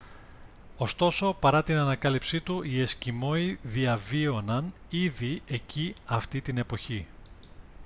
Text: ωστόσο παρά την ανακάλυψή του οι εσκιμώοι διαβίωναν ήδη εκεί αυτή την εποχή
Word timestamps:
ωστόσο 0.77 1.33
παρά 1.33 1.63
την 1.63 1.75
ανακάλυψή 1.77 2.41
του 2.41 2.61
οι 2.63 2.81
εσκιμώοι 2.81 3.59
διαβίωναν 3.63 4.73
ήδη 4.89 5.41
εκεί 5.47 5.93
αυτή 6.05 6.41
την 6.41 6.57
εποχή 6.57 7.07